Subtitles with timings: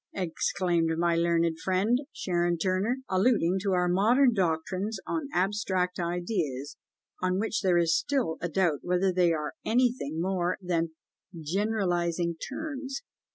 [0.15, 6.75] exclaimed my learned friend, Sharon Turner, alluding to our modern doctrines on abstract ideas,
[7.21, 10.95] on which there is still a doubt whether they are anything more than
[11.39, 13.03] generalising terms.